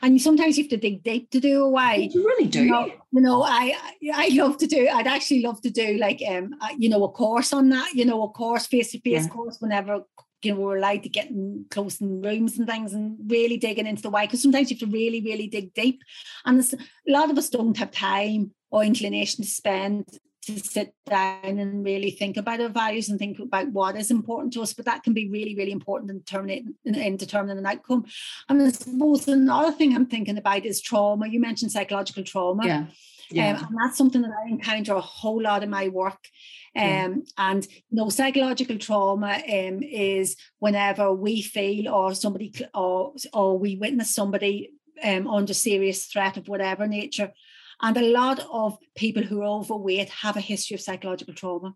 [0.00, 1.96] And sometimes you have to dig deep to do a why.
[1.96, 2.64] You really do.
[2.64, 3.76] You know, you know, I
[4.14, 4.88] I love to do.
[4.88, 7.92] I'd actually love to do like um uh, you know a course on that.
[7.92, 10.04] You know, a course face to face course whenever
[10.46, 13.86] you know we're allowed to get in close in rooms and things and really digging
[13.86, 16.02] into the why because sometimes you have to really really dig deep
[16.44, 20.06] and a lot of us don't have time or inclination to spend
[20.46, 24.52] to sit down and really think about our values and think about what is important
[24.52, 24.72] to us.
[24.72, 28.06] But that can be really, really important in determining in, in determining an outcome.
[28.48, 31.26] And I suppose another thing I'm thinking about is trauma.
[31.26, 32.64] You mentioned psychological trauma.
[32.64, 32.86] Yeah.
[33.28, 33.58] Yeah.
[33.58, 36.28] Um, and that's something that I encounter a whole lot in my work.
[36.76, 37.24] Um.
[37.38, 43.76] And you know, psychological trauma um, is whenever we feel or somebody or or we
[43.76, 47.32] witness somebody um, under serious threat of whatever nature,
[47.80, 51.74] and a lot of people who are overweight have a history of psychological trauma.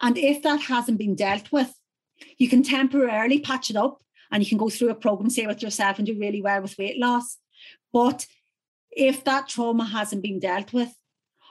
[0.00, 1.72] And if that hasn't been dealt with,
[2.38, 5.62] you can temporarily patch it up and you can go through a program, say with
[5.62, 7.38] yourself, and do really well with weight loss.
[7.92, 8.26] But
[8.90, 10.94] if that trauma hasn't been dealt with,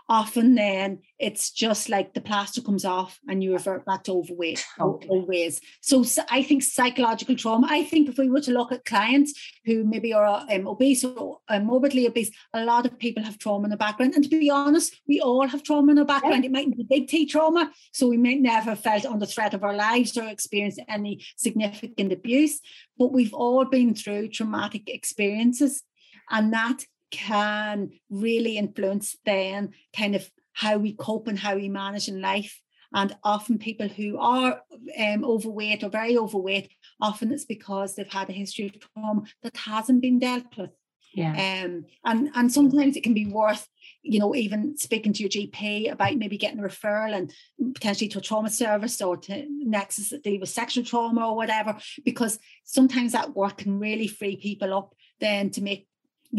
[0.07, 4.63] often then it's just like the plaster comes off and you revert back to overweight
[4.79, 5.07] okay.
[5.07, 8.85] always so, so, i think psychological trauma i think if we were to look at
[8.85, 9.33] clients
[9.65, 13.63] who maybe are um, obese or um, morbidly obese a lot of people have trauma
[13.65, 16.49] in the background and to be honest we all have trauma in the background yeah.
[16.49, 19.75] it mightn't be big t trauma so we might never felt under threat of our
[19.75, 22.59] lives or experienced any significant abuse
[22.97, 25.83] but we've all been through traumatic experiences
[26.29, 26.83] and that
[27.15, 32.61] can really influence then kind of how we cope and how we manage in life.
[32.93, 34.61] And often people who are
[34.97, 39.57] um, overweight or very overweight, often it's because they've had a history of trauma that
[39.57, 40.71] hasn't been dealt with.
[41.13, 41.63] Yeah.
[41.63, 43.67] Um, and and sometimes it can be worth,
[44.03, 47.33] you know, even speaking to your GP about maybe getting a referral and
[47.73, 51.77] potentially to a trauma service or to nexus that deal with sexual trauma or whatever,
[52.03, 55.87] because sometimes that work can really free people up then to make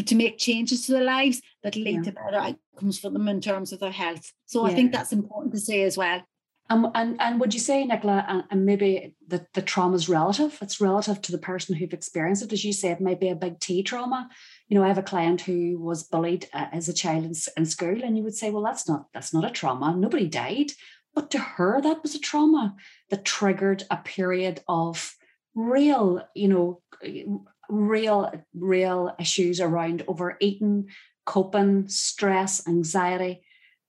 [0.05, 2.01] to make changes to their lives that lead yeah.
[2.03, 4.31] to better outcomes for them in terms of their health.
[4.45, 4.71] So yeah.
[4.71, 6.21] I think that's important to say as well.
[6.69, 10.57] Um, and and would you say, Nicola, and, and maybe the, the trauma is relative?
[10.61, 12.51] It's relative to the person who've experienced it.
[12.51, 14.29] As you say, it might be a big T trauma.
[14.67, 17.65] You know, I have a client who was bullied uh, as a child in, in
[17.65, 19.95] school, and you would say, well, that's not that's not a trauma.
[19.95, 20.71] Nobody died,
[21.15, 22.75] but to her, that was a trauma
[23.11, 25.15] that triggered a period of
[25.55, 26.81] real, you know,
[27.69, 30.89] real, real issues around overeating,
[31.25, 33.41] coping, stress, anxiety,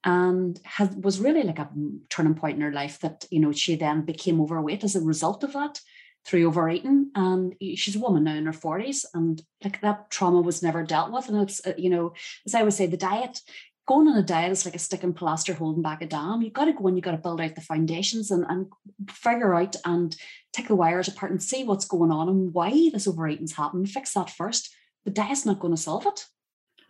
[0.04, 0.60] and
[0.96, 1.70] was really like a
[2.08, 5.42] turning point in her life that, you know, she then became overweight as a result
[5.44, 5.80] of that
[6.24, 7.10] through overeating.
[7.14, 11.10] And she's a woman now in her 40s, and like that trauma was never dealt
[11.10, 11.28] with.
[11.28, 12.14] And it's, uh, you know,
[12.46, 13.40] as I would say, the diet
[13.88, 16.42] going on a diet is like a stick and plaster holding back a dam.
[16.42, 18.66] You've got to go and you've got to build out the foundations and, and
[19.10, 20.14] figure out and
[20.52, 23.86] take the wires apart and see what's going on and why this overeating's happening.
[23.86, 24.70] Fix that first.
[25.06, 26.26] The diet's not going to solve it.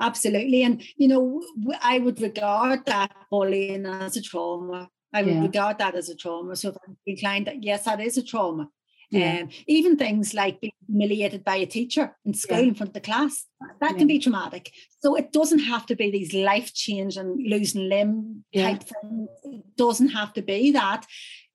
[0.00, 0.64] Absolutely.
[0.64, 1.40] And, you know,
[1.80, 4.88] I would regard that bullying as a trauma.
[5.14, 5.42] I would yeah.
[5.42, 6.56] regard that as a trauma.
[6.56, 8.68] So if I'm inclined that, yes, that is a trauma.
[9.10, 9.40] Yeah.
[9.42, 12.64] Um, even things like being humiliated by a teacher in school yeah.
[12.64, 13.46] in front of the class.
[13.80, 13.98] That yeah.
[13.98, 14.70] can be traumatic.
[15.00, 19.28] So it doesn't have to be these life change and losing limb type things.
[19.44, 21.06] It doesn't have to be that.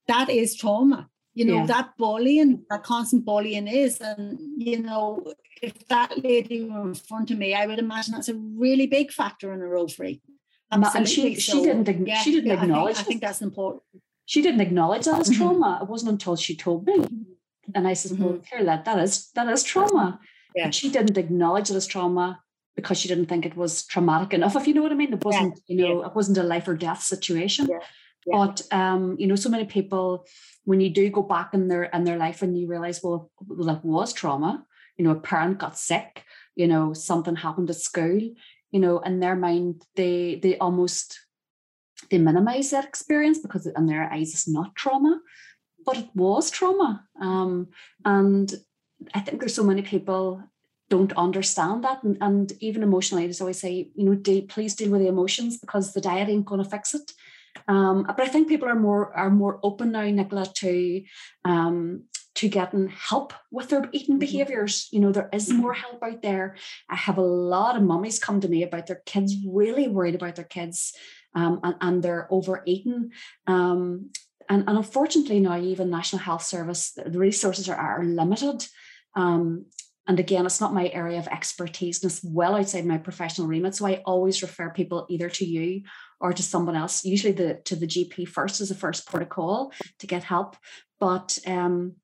[0.07, 1.09] That is trauma.
[1.35, 3.99] You know, that bullying, that constant bullying is.
[3.99, 8.29] And, you know, if that lady were in front of me, I would imagine that's
[8.29, 10.21] a really big factor in a role free.
[10.69, 11.87] And she, she didn't,
[12.23, 13.83] she didn't acknowledge I think, I think that's important.
[14.25, 15.41] She didn't acknowledge that as mm-hmm.
[15.41, 15.79] trauma.
[15.81, 17.03] It wasn't until she told me.
[17.73, 18.65] And I said, well, mm-hmm.
[18.65, 20.19] that, that is that is trauma.
[20.55, 20.65] Yeah.
[20.65, 22.39] But she didn't acknowledge it as trauma
[22.75, 25.13] because she didn't think it was traumatic enough, if you know what I mean.
[25.13, 25.75] It wasn't, yeah.
[25.75, 26.07] you know, yeah.
[26.07, 27.67] it wasn't a life or death situation.
[27.69, 27.79] Yeah.
[28.25, 30.25] But um, you know, so many people,
[30.63, 33.31] when you do go back in their in their life and you realize, well,
[33.65, 34.65] that was trauma,
[34.97, 36.23] you know, a parent got sick,
[36.55, 38.19] you know, something happened at school,
[38.71, 41.19] you know, in their mind, they they almost
[42.09, 45.19] they minimize that experience because in their eyes it's not trauma
[45.85, 47.67] but it was trauma um,
[48.05, 48.53] and
[49.13, 50.41] i think there's so many people
[50.89, 54.91] don't understand that and, and even emotionally I always say you know de- please deal
[54.91, 57.11] with the emotions because the diet ain't going to fix it
[57.67, 61.03] um, but i think people are more are more open now nicola to
[61.45, 62.03] um,
[62.35, 64.19] to getting help with their eating mm-hmm.
[64.19, 64.89] behaviors.
[64.91, 66.55] You know, there is more help out there.
[66.89, 70.35] I have a lot of mummies come to me about their kids, really worried about
[70.35, 70.93] their kids
[71.35, 73.11] um, and, and they're overeating.
[73.47, 74.09] Um,
[74.49, 78.65] and, and unfortunately now even National Health Service, the resources are, are limited.
[79.15, 79.65] Um,
[80.05, 83.75] and again, it's not my area of expertise and it's well outside my professional remit.
[83.75, 85.83] So I always refer people either to you
[86.19, 90.07] or to someone else, usually the to the GP first as a first protocol to
[90.07, 90.57] get help.
[90.99, 91.95] But um,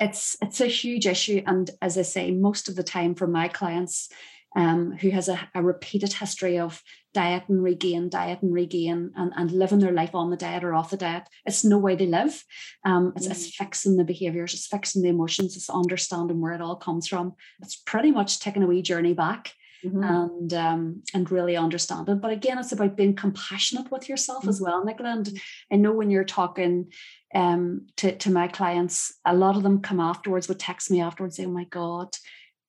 [0.00, 1.42] it's it's a huge issue.
[1.46, 4.08] And as I say, most of the time for my clients,
[4.56, 6.82] um, who has a, a, repeated history of
[7.14, 10.74] diet and regain, diet and regain, and, and living their life on the diet or
[10.74, 11.28] off the diet.
[11.44, 12.44] It's no way they live.
[12.84, 13.30] Um, it's, mm.
[13.30, 17.34] it's fixing the behaviors, it's fixing the emotions, it's understanding where it all comes from.
[17.60, 19.52] It's pretty much taking a wee journey back.
[19.84, 20.04] Mm-hmm.
[20.04, 22.20] and um, and really understanding.
[22.20, 24.50] But again, it's about being compassionate with yourself mm-hmm.
[24.50, 25.10] as well, Nicola.
[25.10, 25.40] And
[25.72, 26.92] I know when you're talking
[27.34, 31.36] um, to, to my clients, a lot of them come afterwards, would text me afterwards,
[31.36, 32.16] say, Oh my God,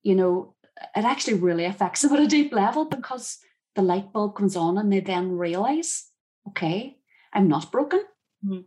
[0.01, 0.55] you know,
[0.95, 3.37] it actually really affects them at a deep level because
[3.75, 6.05] the light bulb comes on and they then realize,
[6.49, 6.97] okay,
[7.31, 8.01] I'm not broken.
[8.45, 8.61] Mm-hmm.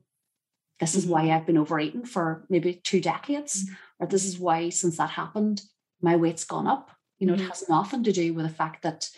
[0.80, 1.32] This is why mm-hmm.
[1.32, 3.74] I've been overeating for maybe two decades, mm-hmm.
[4.00, 5.62] or this is why since that happened,
[6.02, 6.90] my weight's gone up.
[7.18, 7.44] You know, mm-hmm.
[7.44, 9.08] it has nothing to do with the fact that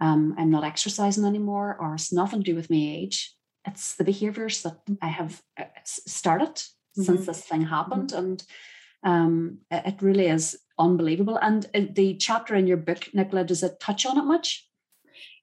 [0.00, 3.34] um, I'm not exercising anymore, or it's nothing to do with my age.
[3.66, 6.60] It's the behaviors that I have uh, started
[6.94, 7.24] since mm-hmm.
[7.24, 8.18] this thing happened, mm-hmm.
[8.18, 8.44] and
[9.04, 11.36] um, it really is unbelievable.
[11.36, 14.66] And uh, the chapter in your book, Nicola, does it touch on it much?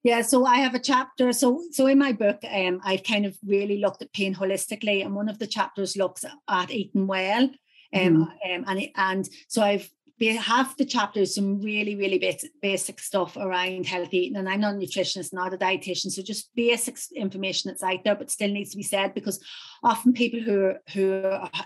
[0.04, 1.34] Yeah, so I have a chapter.
[1.34, 5.14] So, so in my book, um, I've kind of really looked at pain holistically, and
[5.16, 7.50] one of the chapters looks at eating well.
[7.94, 8.56] Um, mm.
[8.56, 9.90] um, and and so I've
[10.28, 14.74] have the chapters some really really basic, basic stuff around healthy eating and i'm not
[14.74, 18.72] a nutritionist not a dietitian so just basic information that's out there but still needs
[18.72, 19.44] to be said because
[19.84, 21.24] often people who who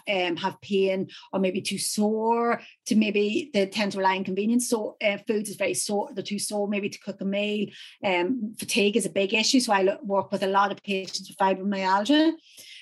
[0.10, 4.70] um, have pain or maybe too sore to maybe they tend to rely on convenience
[4.70, 7.68] so uh, foods is very sore they're too sore maybe to cook a meal
[8.06, 11.38] um, fatigue is a big issue so i work with a lot of patients with
[11.38, 12.34] fibromyalgia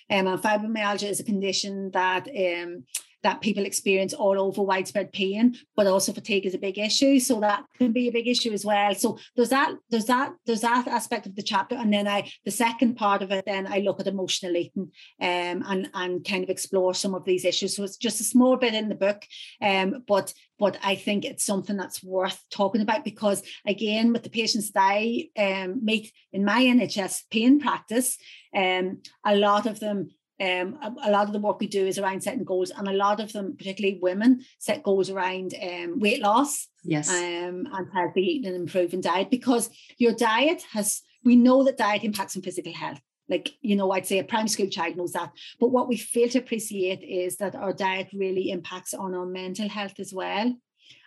[0.09, 2.83] um, and fibromyalgia is a condition that um,
[3.23, 7.19] that people experience all over widespread pain, but also fatigue is a big issue.
[7.19, 8.93] So that can be a big issue as well.
[8.95, 11.75] So there's that, there's that, there's that aspect of the chapter.
[11.75, 15.63] And then I the second part of it, then I look at emotional eating um,
[15.67, 17.75] and and kind of explore some of these issues.
[17.75, 19.25] So it's just a small bit in the book.
[19.61, 24.29] Um, but but I think it's something that's worth talking about because again, with the
[24.29, 28.17] patients that I um, meet in my NHS pain practice,
[28.55, 31.99] um, a lot of them um, a, a, lot of the work we do is
[31.99, 36.21] around setting goals, and a lot of them, particularly women, set goals around um, weight
[36.21, 41.01] loss, yes, um, and healthy eating and improving diet because your diet has.
[41.23, 42.99] We know that diet impacts on physical health.
[43.29, 45.31] Like you know, I'd say a primary school child knows that.
[45.59, 49.69] But what we fail to appreciate is that our diet really impacts on our mental
[49.69, 50.55] health as well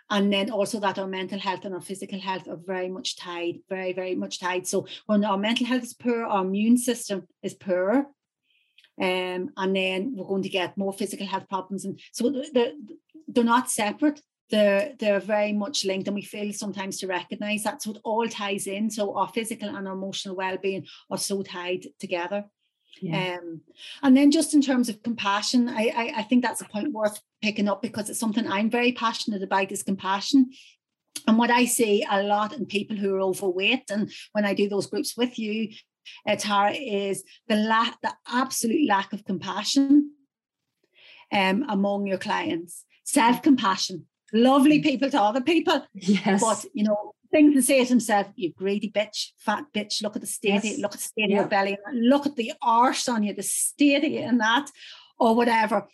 [0.09, 3.55] and then also that our mental health and our physical health are very much tied
[3.69, 7.53] very very much tied so when our mental health is poor our immune system is
[7.53, 8.05] poor
[9.01, 11.85] um, and then we're going to get more physical health problems.
[11.85, 12.73] And so they're,
[13.27, 14.21] they're not separate.
[14.51, 17.81] They're, they're very much linked, and we fail sometimes to recognize that.
[17.81, 18.89] So it all ties in.
[18.89, 22.45] So our physical and our emotional well-being are so tied together.
[23.01, 23.37] Yeah.
[23.39, 23.61] Um,
[24.03, 27.19] and then just in terms of compassion, I, I, I think that's a point worth
[27.41, 30.51] picking up because it's something I'm very passionate about is compassion.
[31.27, 34.69] And what I see a lot in people who are overweight, and when I do
[34.69, 35.73] those groups with you,
[36.27, 40.11] uh, Tara, is the lack, the absolute lack of compassion
[41.31, 42.85] um, among your clients.
[43.03, 45.85] Self compassion lovely people to other people.
[45.93, 46.41] Yes.
[46.41, 50.21] But you know, things to say to himself, you greedy bitch, fat bitch, look at
[50.21, 50.77] the state, yes.
[50.77, 51.37] look at the state yeah.
[51.37, 54.69] of your belly, look at the arse on you, the state of you and that,
[55.19, 55.87] or whatever.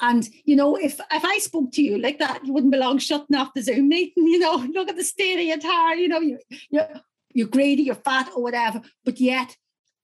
[0.00, 3.36] And you know, if if I spoke to you like that, you wouldn't belong shutting
[3.36, 4.26] off the Zoom meeting.
[4.30, 5.96] You know, look at the state of your tire.
[5.96, 6.38] You know, you
[6.70, 6.80] you
[7.32, 8.80] you're greedy, you're fat, or whatever.
[9.04, 9.56] But yet,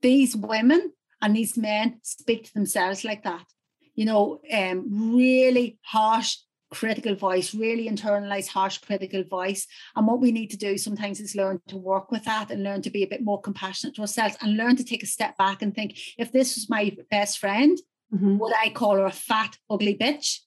[0.03, 3.45] these women and these men speak to themselves like that.
[3.95, 6.37] You know, um, really harsh
[6.71, 9.67] critical voice, really internalize harsh critical voice.
[9.95, 12.83] And what we need to do sometimes is learn to work with that and learn
[12.83, 15.63] to be a bit more compassionate to ourselves and learn to take a step back
[15.63, 17.79] and think if this was my best friend,
[18.13, 18.39] mm-hmm.
[18.39, 20.41] would I call her a fat, ugly bitch?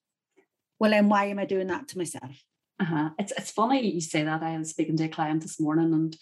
[0.80, 2.44] Well, then why am I doing that to myself?
[2.80, 3.10] Uh-huh.
[3.20, 4.42] It's it's funny you say that.
[4.42, 6.16] I was speaking to a client this morning, and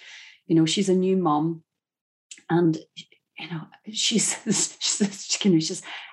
[0.48, 1.64] you know she's a new mom,
[2.50, 2.78] and
[3.40, 5.60] you know she says she says, you know,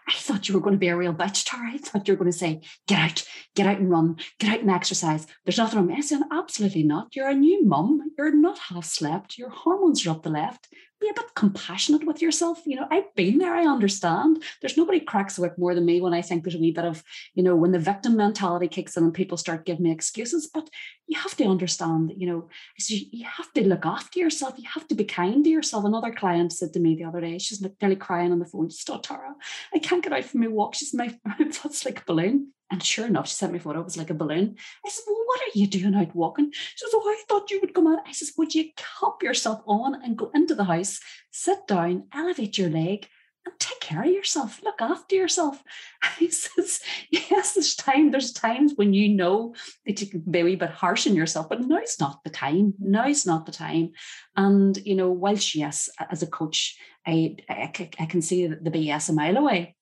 [0.08, 1.70] I thought you were going to be a real bitch, Tara.
[1.72, 3.24] I thought you were going to say, get out,
[3.54, 5.26] get out and run, get out and exercise.
[5.44, 5.96] There's nothing wrong.
[5.96, 7.14] I said, absolutely not.
[7.14, 8.12] You're a new mum.
[8.18, 9.38] You're not half slept.
[9.38, 10.68] Your hormones are up the left
[11.04, 12.62] be a bit compassionate with yourself.
[12.66, 14.42] You know, I've been there, I understand.
[14.60, 16.84] There's nobody cracks the whip more than me when I think there's a wee bit
[16.84, 17.02] of,
[17.34, 20.48] you know, when the victim mentality kicks in and people start giving me excuses.
[20.52, 20.70] But
[21.06, 22.48] you have to understand you know,
[22.88, 24.54] you have to look after yourself.
[24.56, 25.84] You have to be kind to yourself.
[25.84, 28.88] Another client said to me the other day, she's nearly crying on the phone, just,
[28.88, 29.34] oh, Tara,
[29.74, 30.74] I can't get out for my walk.
[30.74, 31.14] She's my,
[31.52, 32.52] foot's like a balloon.
[32.70, 33.80] And sure enough, she sent me a photo.
[33.80, 34.56] It was like a balloon.
[34.84, 36.50] I said, Well, what are you doing out walking?
[36.52, 38.00] She says, Oh, I thought you would come out.
[38.06, 38.70] I says, Would you
[39.00, 43.06] help yourself on and go into the house, sit down, elevate your leg,
[43.44, 44.62] and take care of yourself.
[44.64, 45.62] Look after yourself.
[46.18, 46.80] he says,
[47.10, 48.10] Yes, there's time.
[48.10, 49.54] There's times when you know
[49.86, 52.74] that you can be a wee bit harsh on yourself, but now's not the time.
[52.78, 53.92] Now's not the time.
[54.36, 56.76] And, you know, whilst, yes, as a coach,
[57.06, 57.70] I, I,
[58.00, 59.76] I can see the BS a mile away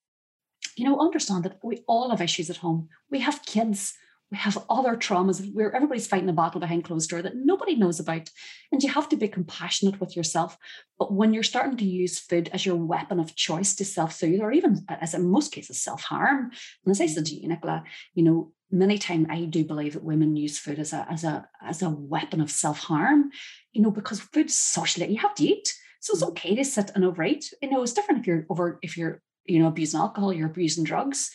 [0.77, 2.89] you know, understand that we all have issues at home.
[3.11, 3.95] We have kids,
[4.33, 8.01] we have other traumas where everybody's fighting a battle behind closed door that nobody knows
[8.01, 8.31] about.
[8.73, 10.57] And you have to be compassionate with yourself.
[10.99, 14.51] But when you're starting to use food as your weapon of choice to self-soothe, or
[14.51, 16.51] even uh, as in most cases, self-harm,
[16.85, 17.51] and as I said to you, mm.
[17.51, 21.25] Nicola, you know, many times I do believe that women use food as a as
[21.25, 23.31] a as a weapon of self-harm,
[23.73, 25.75] you know, because food's socially you have to eat.
[26.01, 26.29] So it's mm.
[26.29, 27.53] okay to sit and overeat.
[27.61, 30.85] You know, it's different if you're over if you're you know, abusing alcohol, you're abusing
[30.85, 31.31] drugs,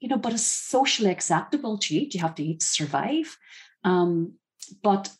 [0.00, 2.14] you know, but it's socially acceptable to eat.
[2.14, 3.36] You have to eat to survive.
[3.84, 4.34] Um,
[4.82, 5.10] but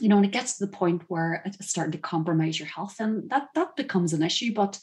[0.00, 2.96] you know, when it gets to the point where it's starting to compromise your health,
[3.00, 4.54] and that that becomes an issue.
[4.54, 4.78] But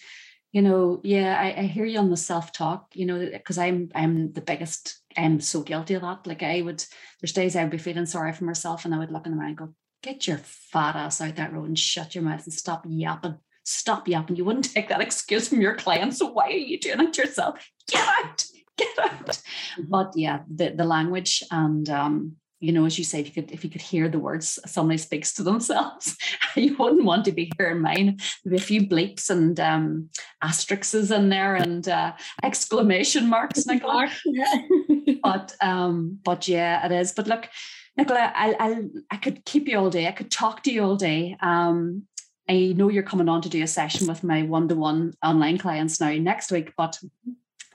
[0.51, 4.33] you know, yeah, I, I hear you on the self-talk, you know, because I'm I'm
[4.33, 6.25] the biggest, I'm so guilty of that.
[6.25, 6.83] Like I would,
[7.19, 9.37] there's days I would be feeling sorry for myself and I would look in the
[9.37, 12.53] mirror and go, get your fat ass out that road and shut your mouth and
[12.53, 13.37] stop yapping
[13.67, 14.37] stop yapping.
[14.37, 16.15] You wouldn't take that excuse from your client.
[16.15, 17.69] So why are you doing it yourself?
[17.89, 18.45] Get out,
[18.77, 19.27] get out.
[19.27, 19.83] Mm-hmm.
[19.89, 23.51] But yeah, the, the language and um, you know, as you said, if you could
[23.51, 26.17] if you could hear the words somebody speaks to themselves,
[26.55, 28.17] you wouldn't want to be hearing mine.
[28.43, 30.09] There'd be a few bleeps and um
[30.41, 32.13] asterisks in there and uh,
[32.43, 34.09] exclamation marks, Nicola.
[35.21, 37.11] but um, but yeah, it is.
[37.11, 37.47] But look,
[37.95, 40.07] Nicola, I I I could keep you all day.
[40.07, 41.37] I could talk to you all day.
[41.41, 42.07] Um,
[42.49, 45.57] I know you're coming on to do a session with my one to one online
[45.57, 46.97] clients now next week, but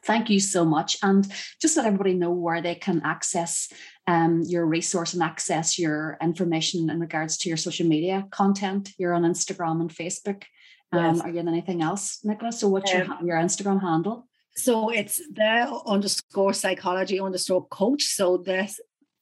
[0.05, 0.97] thank you so much.
[1.03, 1.27] And
[1.61, 3.73] just let everybody know where they can access
[4.07, 8.93] um, your resource and access your information in regards to your social media content.
[8.99, 10.45] You're on Instagram and Facebook.
[10.93, 11.21] Um, yes.
[11.21, 12.61] Are you on anything else, Nicholas?
[12.61, 14.29] So, what's your, um, your Instagram handle?
[14.57, 18.05] So, it's the underscore psychology underscore coach.
[18.05, 18.79] So, this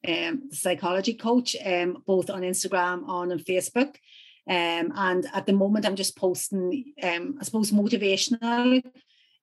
[0.07, 3.97] um, psychology coach, um, both on Instagram on and Facebook.
[4.51, 8.83] Um, and at the moment, I'm just posting, um, I suppose, motivational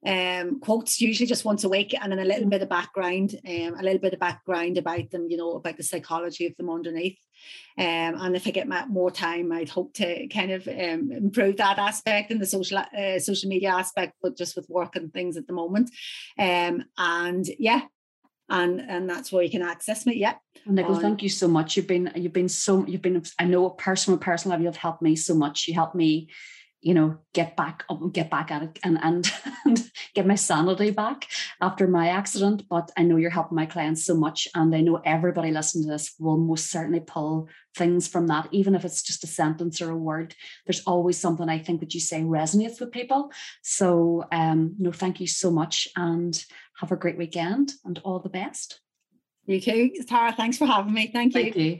[0.05, 3.75] um, quotes usually just once a week and then a little bit of background, um,
[3.77, 7.17] a little bit of background about them, you know, about the psychology of them underneath.
[7.77, 11.79] Um, and if I get more time, I'd hope to kind of um, improve that
[11.79, 15.47] aspect and the social uh, social media aspect, but just with work and things at
[15.47, 15.89] the moment.
[16.37, 17.81] Um, and yeah,
[18.49, 20.15] and and that's where you can access me.
[20.15, 20.35] Yeah.
[20.65, 21.77] Nicole, thank you so much.
[21.77, 25.01] You've been you've been so you've been I know a personal personal level you've helped
[25.01, 25.67] me so much.
[25.67, 26.29] You helped me,
[26.81, 29.31] you know, get back up get back at it and and,
[29.65, 31.27] and get my sanity back
[31.61, 32.63] after my accident.
[32.69, 34.47] But I know you're helping my clients so much.
[34.55, 38.75] And I know everybody listening to this will most certainly pull things from that, even
[38.75, 40.35] if it's just a sentence or a word.
[40.65, 43.31] There's always something I think that you say resonates with people.
[43.61, 45.87] So um, no, thank you so much.
[45.95, 46.43] And
[46.77, 48.81] have a great weekend and all the best.
[49.45, 50.33] You too, Tara.
[50.33, 51.09] Thanks for having me.
[51.13, 51.43] Thank you.
[51.43, 51.79] Thank you.